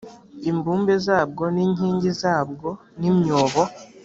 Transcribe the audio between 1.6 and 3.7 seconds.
inkingi zabwo n imyobo